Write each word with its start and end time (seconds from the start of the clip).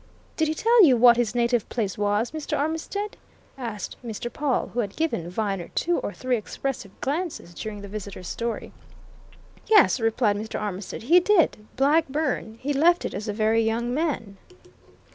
"Did 0.35 0.47
he 0.47 0.55
tell 0.55 0.83
you 0.83 0.97
what 0.97 1.15
his 1.15 1.35
native 1.35 1.69
place 1.69 1.95
was, 1.95 2.31
Mr. 2.31 2.57
Armitstead?" 2.57 3.17
asked 3.55 3.97
Mr. 4.03 4.33
Pawle, 4.33 4.71
who 4.73 4.79
had 4.79 4.95
given 4.95 5.29
Viner 5.29 5.67
two 5.75 5.99
or 5.99 6.11
three 6.11 6.37
expressive 6.37 6.89
glances 7.01 7.53
during 7.53 7.81
the 7.81 7.87
visitor's 7.87 8.27
story. 8.27 8.73
"Yes," 9.67 9.99
replied 9.99 10.37
Mr. 10.37 10.59
Armitstead. 10.59 11.03
"He 11.03 11.19
did 11.19 11.67
Blackburn. 11.75 12.57
He 12.61 12.73
left 12.73 13.05
it 13.05 13.13
as 13.13 13.27
a 13.27 13.33
very 13.33 13.61
young 13.61 13.93
man." 13.93 14.37